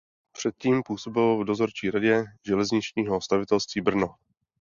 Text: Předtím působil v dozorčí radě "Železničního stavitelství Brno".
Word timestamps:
Předtím 0.31 0.83
působil 0.85 1.37
v 1.37 1.45
dozorčí 1.45 1.91
radě 1.91 2.23
"Železničního 2.47 3.21
stavitelství 3.21 3.81
Brno". 3.81 4.15